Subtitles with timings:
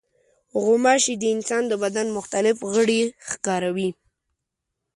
[0.63, 3.89] غوماشې د انسان د بدن مختلف غړي ښکاروي.